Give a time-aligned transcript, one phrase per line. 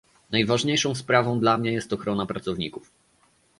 [0.31, 2.91] Najważniejszą sprawą dla mnie jest ochrona pracowników